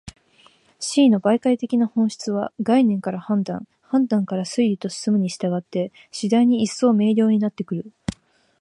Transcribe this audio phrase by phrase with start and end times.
[0.79, 7.91] 思惟の媒介的な本質は、概念から判断、判断から推理と進むに従って、次第に一層明瞭になってくる。